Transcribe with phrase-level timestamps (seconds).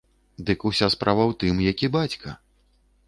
[0.47, 2.37] Дык уся справа ў тым, які бацька.